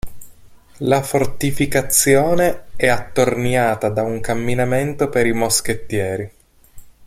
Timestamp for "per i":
5.09-5.31